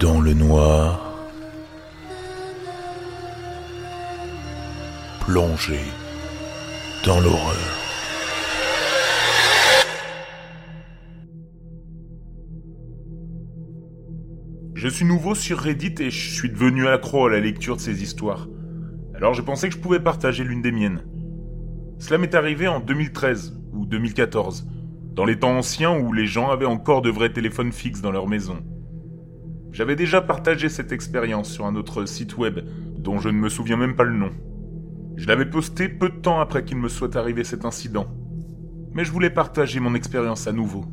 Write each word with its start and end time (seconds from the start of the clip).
dans 0.00 0.20
le 0.20 0.32
noir, 0.32 1.12
plongé 5.20 5.80
dans 7.04 7.18
l'horreur. 7.18 7.56
Je 14.74 14.86
suis 14.86 15.04
nouveau 15.04 15.34
sur 15.34 15.58
Reddit 15.58 15.94
et 15.98 16.10
je 16.10 16.30
suis 16.30 16.50
devenu 16.50 16.86
accro 16.86 17.26
à 17.26 17.30
la 17.30 17.40
lecture 17.40 17.74
de 17.74 17.80
ces 17.80 18.02
histoires. 18.02 18.46
Alors 19.16 19.34
j'ai 19.34 19.42
pensé 19.42 19.68
que 19.68 19.74
je 19.74 19.80
pouvais 19.80 20.00
partager 20.00 20.44
l'une 20.44 20.62
des 20.62 20.70
miennes. 20.70 21.02
Cela 21.98 22.18
m'est 22.18 22.36
arrivé 22.36 22.68
en 22.68 22.78
2013 22.78 23.60
ou 23.72 23.84
2014, 23.84 24.68
dans 25.14 25.24
les 25.24 25.40
temps 25.40 25.56
anciens 25.56 25.98
où 25.98 26.12
les 26.12 26.26
gens 26.26 26.50
avaient 26.50 26.66
encore 26.66 27.02
de 27.02 27.10
vrais 27.10 27.32
téléphones 27.32 27.72
fixes 27.72 28.00
dans 28.00 28.12
leur 28.12 28.28
maison. 28.28 28.62
J'avais 29.72 29.96
déjà 29.96 30.20
partagé 30.20 30.68
cette 30.68 30.92
expérience 30.92 31.50
sur 31.50 31.66
un 31.66 31.76
autre 31.76 32.04
site 32.06 32.36
web 32.36 32.60
dont 32.98 33.18
je 33.18 33.28
ne 33.28 33.38
me 33.38 33.48
souviens 33.48 33.76
même 33.76 33.96
pas 33.96 34.04
le 34.04 34.16
nom. 34.16 34.30
Je 35.16 35.26
l'avais 35.26 35.46
posté 35.46 35.88
peu 35.88 36.08
de 36.08 36.16
temps 36.16 36.40
après 36.40 36.64
qu'il 36.64 36.78
me 36.78 36.88
soit 36.88 37.16
arrivé 37.16 37.44
cet 37.44 37.64
incident. 37.64 38.06
Mais 38.92 39.04
je 39.04 39.12
voulais 39.12 39.30
partager 39.30 39.80
mon 39.80 39.94
expérience 39.94 40.46
à 40.46 40.52
nouveau. 40.52 40.86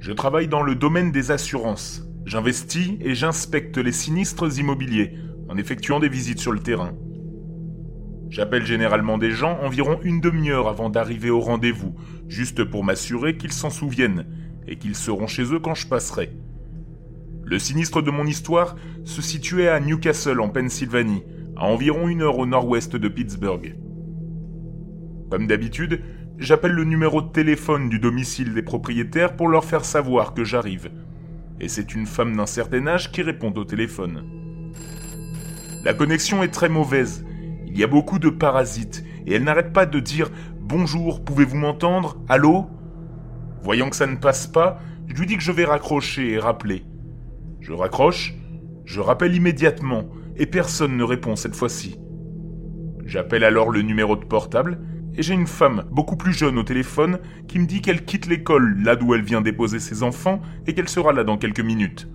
Je 0.00 0.12
travaille 0.12 0.48
dans 0.48 0.62
le 0.62 0.74
domaine 0.74 1.12
des 1.12 1.30
assurances. 1.30 2.06
J'investis 2.24 2.92
et 3.00 3.14
j'inspecte 3.14 3.78
les 3.78 3.92
sinistres 3.92 4.58
immobiliers 4.58 5.14
en 5.48 5.56
effectuant 5.56 6.00
des 6.00 6.08
visites 6.08 6.40
sur 6.40 6.52
le 6.52 6.60
terrain. 6.60 6.92
J'appelle 8.30 8.64
généralement 8.64 9.18
des 9.18 9.30
gens 9.30 9.58
environ 9.62 9.98
une 10.02 10.20
demi-heure 10.20 10.68
avant 10.68 10.88
d'arriver 10.88 11.28
au 11.28 11.40
rendez-vous, 11.40 11.94
juste 12.28 12.64
pour 12.64 12.84
m'assurer 12.84 13.36
qu'ils 13.36 13.52
s'en 13.52 13.68
souviennent 13.68 14.26
et 14.66 14.76
qu'ils 14.76 14.96
seront 14.96 15.26
chez 15.26 15.52
eux 15.52 15.58
quand 15.58 15.74
je 15.74 15.86
passerai. 15.86 16.32
Le 17.52 17.58
sinistre 17.58 18.00
de 18.00 18.10
mon 18.10 18.26
histoire 18.26 18.76
se 19.04 19.20
situait 19.20 19.68
à 19.68 19.78
Newcastle 19.78 20.40
en 20.40 20.48
Pennsylvanie, 20.48 21.22
à 21.54 21.66
environ 21.66 22.08
une 22.08 22.22
heure 22.22 22.38
au 22.38 22.46
nord-ouest 22.46 22.96
de 22.96 23.08
Pittsburgh. 23.08 23.76
Comme 25.30 25.46
d'habitude, 25.46 26.00
j'appelle 26.38 26.72
le 26.72 26.84
numéro 26.84 27.20
de 27.20 27.28
téléphone 27.28 27.90
du 27.90 27.98
domicile 27.98 28.54
des 28.54 28.62
propriétaires 28.62 29.36
pour 29.36 29.48
leur 29.48 29.66
faire 29.66 29.84
savoir 29.84 30.32
que 30.32 30.44
j'arrive. 30.44 30.90
Et 31.60 31.68
c'est 31.68 31.94
une 31.94 32.06
femme 32.06 32.34
d'un 32.34 32.46
certain 32.46 32.86
âge 32.86 33.12
qui 33.12 33.20
répond 33.20 33.52
au 33.54 33.64
téléphone. 33.64 34.24
La 35.84 35.92
connexion 35.92 36.42
est 36.42 36.54
très 36.54 36.70
mauvaise. 36.70 37.22
Il 37.66 37.78
y 37.78 37.84
a 37.84 37.86
beaucoup 37.86 38.18
de 38.18 38.30
parasites 38.30 39.04
et 39.26 39.34
elle 39.34 39.44
n'arrête 39.44 39.74
pas 39.74 39.84
de 39.84 40.00
dire 40.00 40.30
Bonjour, 40.58 41.22
pouvez-vous 41.22 41.58
m'entendre? 41.58 42.16
Allô? 42.30 42.70
Voyant 43.62 43.90
que 43.90 43.96
ça 43.96 44.06
ne 44.06 44.16
passe 44.16 44.46
pas, 44.46 44.80
je 45.06 45.20
lui 45.20 45.26
dis 45.26 45.36
que 45.36 45.42
je 45.42 45.52
vais 45.52 45.66
raccrocher 45.66 46.30
et 46.30 46.38
rappeler. 46.38 46.86
Je 47.62 47.72
raccroche, 47.72 48.34
je 48.84 49.00
rappelle 49.00 49.36
immédiatement, 49.36 50.08
et 50.36 50.46
personne 50.46 50.96
ne 50.96 51.04
répond 51.04 51.36
cette 51.36 51.54
fois-ci. 51.54 51.96
J'appelle 53.04 53.44
alors 53.44 53.70
le 53.70 53.82
numéro 53.82 54.16
de 54.16 54.24
portable, 54.24 54.80
et 55.14 55.22
j'ai 55.22 55.34
une 55.34 55.46
femme 55.46 55.84
beaucoup 55.92 56.16
plus 56.16 56.32
jeune 56.32 56.58
au 56.58 56.64
téléphone 56.64 57.20
qui 57.46 57.60
me 57.60 57.66
dit 57.66 57.80
qu'elle 57.80 58.04
quitte 58.04 58.26
l'école 58.26 58.82
là 58.82 58.96
d'où 58.96 59.14
elle 59.14 59.22
vient 59.22 59.40
déposer 59.40 59.78
ses 59.78 60.02
enfants 60.02 60.42
et 60.66 60.74
qu'elle 60.74 60.88
sera 60.88 61.12
là 61.12 61.22
dans 61.22 61.38
quelques 61.38 61.60
minutes. 61.60 62.08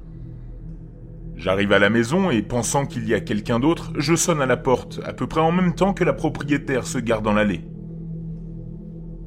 J'arrive 1.38 1.72
à 1.72 1.80
la 1.80 1.90
maison 1.90 2.30
et 2.30 2.42
pensant 2.42 2.86
qu'il 2.86 3.08
y 3.08 3.14
a 3.14 3.22
quelqu'un 3.22 3.62
d'autre, 3.62 3.94
je 3.96 4.16
sonne 4.16 4.42
à 4.42 4.46
la 4.46 4.58
porte, 4.58 5.00
à 5.06 5.14
peu 5.14 5.28
près 5.28 5.40
en 5.40 5.54
même 5.54 5.76
temps 5.76 5.94
que 5.94 6.04
la 6.04 6.14
propriétaire 6.14 6.86
se 6.86 6.98
garde 6.98 7.24
dans 7.24 7.34
l'allée. 7.34 7.62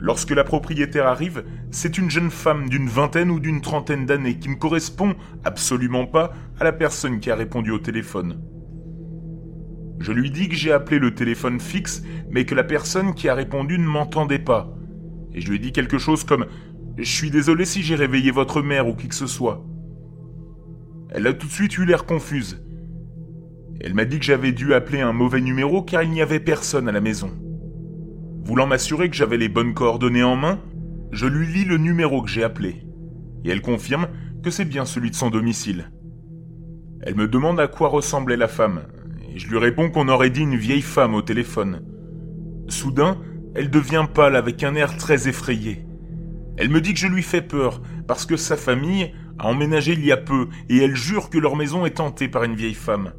Lorsque 0.01 0.31
la 0.31 0.45
propriétaire 0.45 1.07
arrive, 1.07 1.45
c'est 1.71 1.99
une 1.99 2.11
jeune 2.11 2.31
femme 2.31 2.71
d'une 2.71 2.89
vingtaine 2.89 3.31
ou 3.31 3.39
d'une 3.39 3.61
trentaine 3.61 4.07
d'années 4.07 4.39
qui 4.39 4.49
ne 4.49 4.55
correspond 4.55 5.15
absolument 5.45 6.07
pas 6.07 6.33
à 6.59 6.65
la 6.65 6.73
personne 6.73 7.21
qui 7.21 7.31
a 7.31 7.37
répondu 7.37 7.71
au 7.71 7.79
téléphone. 7.79 8.41
Je 9.99 10.13
lui 10.13 10.31
dis 10.31 10.49
que 10.49 10.55
j'ai 10.55 10.73
appelé 10.73 10.99
le 10.99 11.15
téléphone 11.15 11.61
fixe, 11.61 12.03
mais 12.31 12.47
que 12.47 12.55
la 12.55 12.65
personne 12.65 13.13
qui 13.13 13.29
a 13.29 13.35
répondu 13.35 13.79
ne 13.79 13.85
m'entendait 13.85 14.39
pas. 14.39 14.75
Et 15.35 15.43
je 15.43 15.51
lui 15.51 15.61
dis 15.61 15.73
quelque 15.73 15.99
chose 15.99 16.25
comme 16.25 16.47
Je 16.97 17.05
suis 17.05 17.31
désolé 17.31 17.67
si 17.67 17.83
j'ai 17.83 17.95
réveillé 17.95 18.31
votre 18.31 18.63
mère 18.63 18.89
ou 18.89 18.95
qui 18.95 19.09
que 19.09 19.15
ce 19.15 19.27
soit. 19.27 19.63
Elle 21.11 21.27
a 21.27 21.35
tout 21.35 21.47
de 21.47 21.53
suite 21.53 21.77
eu 21.77 21.85
l'air 21.85 22.07
confuse. 22.07 22.65
Elle 23.83 23.93
m'a 23.93 24.07
dit 24.07 24.19
que 24.19 24.25
j'avais 24.25 24.53
dû 24.53 24.73
appeler 24.73 25.01
un 25.01 25.13
mauvais 25.13 25.43
numéro 25.43 25.83
car 25.83 26.03
il 26.03 26.11
n'y 26.11 26.23
avait 26.23 26.41
personne 26.41 26.89
à 26.89 26.93
la 26.93 27.03
maison. 27.03 27.31
Voulant 28.45 28.67
m'assurer 28.67 29.11
que 29.11 29.17
j'avais 29.17 29.37
les 29.37 29.49
bonnes 29.49 29.75
coordonnées 29.75 30.23
en 30.23 30.37
main, 30.37 30.61
je 31.13 31.27
lui 31.27 31.47
lis 31.47 31.65
le 31.65 31.77
numéro 31.77 32.23
que 32.23 32.31
j'ai 32.31 32.45
appelé. 32.45 32.87
Et 33.45 33.51
elle 33.51 33.63
confirme 33.63 34.09
que 34.43 34.51
c'est 34.51 34.65
bien 34.65 34.85
celui 34.85 35.11
de 35.11 35.17
son 35.17 35.31
domicile. 35.31 35.91
Elle 37.03 37.15
me 37.15 37.29
demande 37.29 37.61
à 37.61 37.69
quoi 37.69 37.89
ressemblait 37.89 38.37
la 38.37 38.49
femme, 38.49 38.83
et 39.33 39.39
je 39.39 39.49
lui 39.49 39.59
réponds 39.59 39.91
qu'on 39.91 40.09
aurait 40.09 40.31
dit 40.31 40.43
une 40.43 40.57
vieille 40.57 40.83
femme 40.83 41.15
au 41.15 41.23
téléphone. 41.23 41.83
Soudain, 42.69 43.19
elle 43.55 43.71
devient 43.71 44.07
pâle 44.13 44.37
avec 44.37 44.63
un 44.63 44.75
air 44.75 44.97
très 44.97 45.29
effrayé. 45.29 45.87
Elle 46.57 46.71
me 46.71 46.81
dit 46.81 46.93
que 46.93 47.01
je 47.01 47.07
lui 47.07 47.23
fais 47.23 47.43
peur, 47.43 47.81
parce 48.07 48.27
que 48.27 48.37
sa 48.37 48.57
famille 48.57 49.13
a 49.39 49.49
emménagé 49.49 49.93
il 49.93 50.05
y 50.05 50.13
a 50.13 50.17
peu, 50.17 50.49
et 50.69 50.79
elle 50.79 50.95
jure 50.95 51.31
que 51.31 51.39
leur 51.39 51.57
maison 51.57 51.87
est 51.87 52.01
hantée 52.01 52.29
par 52.29 52.45
une 52.45 52.55
vieille 52.55 52.75
femme. 52.75 53.13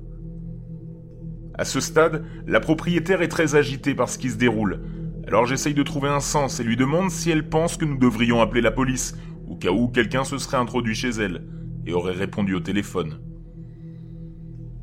À 1.56 1.66
ce 1.66 1.80
stade, 1.80 2.24
la 2.48 2.60
propriétaire 2.60 3.22
est 3.22 3.28
très 3.28 3.56
agitée 3.56 3.96
par 3.96 4.10
ce 4.10 4.18
qui 4.18 4.30
se 4.30 4.38
déroule, 4.38 4.82
alors 5.32 5.46
j'essaye 5.46 5.74
de 5.74 5.82
trouver 5.82 6.10
un 6.10 6.20
sens 6.20 6.60
et 6.60 6.64
lui 6.66 6.76
demande 6.76 7.10
si 7.10 7.30
elle 7.30 7.48
pense 7.48 7.78
que 7.78 7.86
nous 7.86 7.98
devrions 7.98 8.42
appeler 8.42 8.60
la 8.60 8.70
police, 8.70 9.18
au 9.48 9.56
cas 9.56 9.72
où 9.72 9.88
quelqu'un 9.88 10.26
se 10.26 10.38
serait 10.38 10.58
introduit 10.58 10.94
chez 10.94 11.08
elle, 11.08 11.48
et 11.86 11.94
aurait 11.94 12.12
répondu 12.12 12.54
au 12.54 12.60
téléphone. 12.60 13.18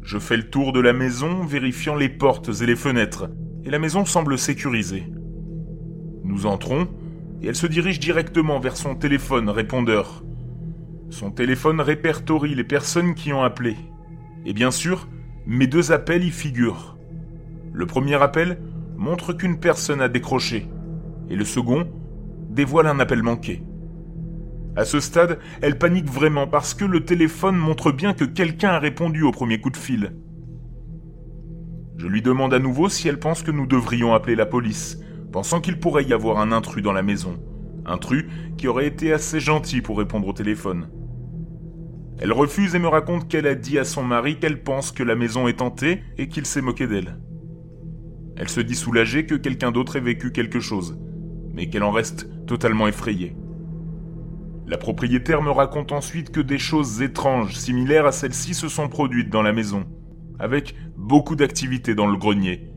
Je 0.01 0.19
fais 0.19 0.39
le 0.39 0.49
tour 0.49 0.73
de 0.73 0.81
la 0.81 0.95
maison, 0.95 1.45
vérifiant 1.45 1.97
les 1.97 2.09
portes 2.09 2.49
et 2.63 2.65
les 2.65 2.77
fenêtres, 2.77 3.29
et 3.67 3.69
la 3.69 3.79
maison 3.79 4.07
semble 4.07 4.39
sécurisée. 4.39 5.13
Nous 6.25 6.47
entrons, 6.47 6.89
et 7.43 7.49
elle 7.49 7.55
se 7.55 7.67
dirige 7.67 8.01
directement 8.01 8.59
vers 8.59 8.79
son 8.79 8.95
téléphone 8.95 9.51
répondeur. 9.51 10.25
Son 11.11 11.31
téléphone 11.31 11.83
répertorie 11.83 12.55
les 12.55 12.65
personnes 12.65 13.15
qui 13.15 13.35
ont 13.35 13.43
appelé. 13.43 13.77
Et 14.47 14.55
bien 14.55 14.71
sûr, 14.71 15.09
mes 15.45 15.67
deux 15.67 15.93
appels 15.93 16.25
y 16.25 16.31
figurent. 16.31 16.97
Le 17.71 17.85
premier 17.85 18.15
appel 18.15 18.59
montre 18.99 19.33
qu'une 19.33 19.61
personne 19.61 20.03
a 20.03 20.09
décroché, 20.09 20.67
et 21.31 21.37
le 21.37 21.45
second 21.45 21.89
dévoile 22.51 22.89
un 22.89 22.99
appel 22.99 23.23
manqué. 23.23 23.63
À 24.77 24.85
ce 24.85 25.01
stade, 25.01 25.39
elle 25.63 25.79
panique 25.79 26.11
vraiment 26.11 26.47
parce 26.47 26.75
que 26.75 26.85
le 26.85 27.05
téléphone 27.05 27.57
montre 27.57 27.93
bien 27.93 28.13
que 28.13 28.25
quelqu'un 28.25 28.71
a 28.71 28.79
répondu 28.79 29.23
au 29.23 29.31
premier 29.31 29.61
coup 29.61 29.71
de 29.71 29.77
fil. 29.77 30.15
Je 31.97 32.07
lui 32.07 32.23
demande 32.23 32.55
à 32.55 32.59
nouveau 32.59 32.89
si 32.89 33.09
elle 33.09 33.19
pense 33.19 33.43
que 33.43 33.51
nous 33.51 33.67
devrions 33.67 34.15
appeler 34.15 34.37
la 34.37 34.47
police, 34.47 34.99
pensant 35.33 35.61
qu'il 35.61 35.79
pourrait 35.79 36.05
y 36.05 36.13
avoir 36.13 36.39
un 36.39 36.53
intrus 36.53 36.83
dans 36.83 36.93
la 36.93 37.03
maison. 37.03 37.41
Intrus 37.87 38.27
qui 38.57 38.69
aurait 38.69 38.87
été 38.87 39.13
assez 39.13 39.41
gentil 39.41 39.81
pour 39.81 39.99
répondre 39.99 40.29
au 40.29 40.33
téléphone. 40.33 40.89
Elle 42.21 42.33
refuse 42.33 42.75
et 42.75 42.81
me 42.81 42.89
raconte 42.89 43.29
qu'elle 43.29 43.47
a 43.47 43.55
dit 43.55 43.79
à 43.79 43.85
son 43.85 44.03
mari 44.03 44.39
qu'elle 44.39 44.63
pense 44.63 44.91
que 44.91 45.05
la 45.05 45.15
maison 45.15 45.47
est 45.47 45.63
hantée 45.63 46.03
et 46.19 46.29
qu'il 46.29 46.47
s'est 46.47 46.63
moqué 46.63 46.89
d'elle. 46.89 47.19
Elle 48.39 48.49
se 48.49 48.61
dit 48.61 48.77
soulagée 48.77 49.27
que 49.27 49.35
quelqu'un 49.35 49.73
d'autre 49.73 49.97
ait 49.97 50.01
vécu 50.01 50.31
quelque 50.31 50.61
chose, 50.61 50.97
mais 51.53 51.69
qu'elle 51.69 51.83
en 51.83 51.91
reste 51.91 52.31
totalement 52.47 52.87
effrayée. 52.87 53.35
La 54.69 54.79
propriétaire 54.79 55.43
me 55.43 55.51
raconte 55.51 55.91
ensuite 55.91 56.31
que 56.31 56.41
des 56.41 56.59
choses 56.59 57.03
étranges 57.03 57.57
similaires 57.57 58.07
à 58.07 58.13
celles-ci 58.13 58.55
se 58.55 58.69
sont 58.69 58.89
produites 58.89 59.31
dans 59.31 59.43
la 59.43 59.53
maison, 59.53 59.87
avec 60.39 60.77
beaucoup 60.97 61.35
d'activité 61.35 61.97
dans 61.97 62.07
le 62.07 62.17
grenier. 62.17 62.71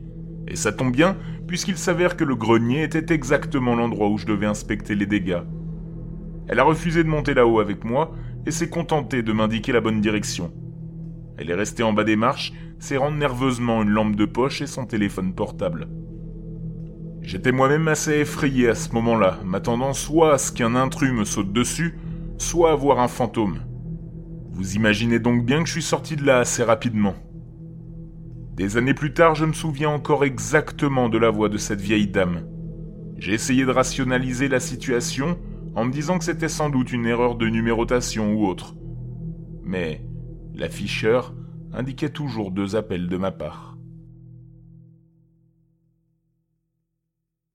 Et 0.48 0.56
ça 0.56 0.72
tombe 0.72 0.90
bien, 0.90 1.16
puisqu'il 1.46 1.76
s'avère 1.76 2.16
que 2.16 2.24
le 2.24 2.34
grenier 2.34 2.82
était 2.82 3.14
exactement 3.14 3.76
l'endroit 3.76 4.08
où 4.08 4.18
je 4.18 4.26
devais 4.26 4.46
inspecter 4.46 4.96
les 4.96 5.06
dégâts. 5.06 5.42
Elle 6.48 6.58
a 6.58 6.64
refusé 6.64 7.04
de 7.04 7.08
monter 7.08 7.34
là-haut 7.34 7.60
avec 7.60 7.84
moi 7.84 8.12
et 8.46 8.50
s'est 8.50 8.68
contentée 8.68 9.22
de 9.22 9.32
m'indiquer 9.32 9.70
la 9.70 9.80
bonne 9.80 10.00
direction. 10.00 10.52
Elle 11.38 11.50
est 11.50 11.54
restée 11.54 11.82
en 11.82 11.92
bas 11.92 12.04
des 12.04 12.16
marches, 12.16 12.52
serrant 12.78 13.10
nerveusement 13.10 13.82
une 13.82 13.90
lampe 13.90 14.16
de 14.16 14.24
poche 14.24 14.62
et 14.62 14.66
son 14.66 14.86
téléphone 14.86 15.34
portable. 15.34 15.88
J'étais 17.22 17.52
moi-même 17.52 17.86
assez 17.88 18.20
effrayé 18.20 18.68
à 18.68 18.74
ce 18.74 18.92
moment-là, 18.92 19.38
m'attendant 19.44 19.92
soit 19.92 20.34
à 20.34 20.38
ce 20.38 20.50
qu'un 20.52 20.74
intrus 20.74 21.12
me 21.12 21.24
saute 21.24 21.52
dessus, 21.52 21.98
soit 22.36 22.72
à 22.72 22.74
voir 22.74 22.98
un 22.98 23.08
fantôme. 23.08 23.60
Vous 24.50 24.74
imaginez 24.74 25.18
donc 25.18 25.44
bien 25.44 25.62
que 25.62 25.68
je 25.68 25.72
suis 25.72 25.82
sorti 25.82 26.16
de 26.16 26.26
là 26.26 26.40
assez 26.40 26.62
rapidement. 26.64 27.14
Des 28.54 28.76
années 28.76 28.92
plus 28.92 29.14
tard, 29.14 29.34
je 29.34 29.46
me 29.46 29.52
souviens 29.52 29.88
encore 29.88 30.24
exactement 30.24 31.08
de 31.08 31.16
la 31.16 31.30
voix 31.30 31.48
de 31.48 31.56
cette 31.56 31.80
vieille 31.80 32.08
dame. 32.08 32.42
J'ai 33.18 33.32
essayé 33.32 33.64
de 33.64 33.70
rationaliser 33.70 34.48
la 34.48 34.60
situation 34.60 35.38
en 35.74 35.84
me 35.84 35.92
disant 35.92 36.18
que 36.18 36.24
c'était 36.24 36.48
sans 36.48 36.68
doute 36.68 36.92
une 36.92 37.06
erreur 37.06 37.36
de 37.36 37.48
numérotation 37.48 38.34
ou 38.34 38.46
autre. 38.46 38.74
Mais 39.64 40.04
L'afficheur 40.54 41.32
indiquait 41.72 42.10
toujours 42.10 42.50
deux 42.50 42.76
appels 42.76 43.08
de 43.08 43.16
ma 43.16 43.30
part. 43.30 43.71